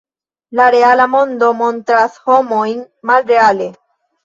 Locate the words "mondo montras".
1.17-2.17